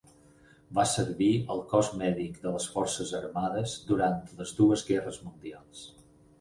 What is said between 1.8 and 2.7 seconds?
mèdic de les